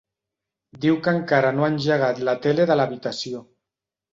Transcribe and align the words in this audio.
Diu 0.85 0.95
que 1.07 1.13
encara 1.17 1.51
no 1.57 1.65
ha 1.67 1.71
engegat 1.75 2.25
la 2.31 2.35
tele 2.47 2.69
de 2.73 2.79
l'habitació. 2.81 3.45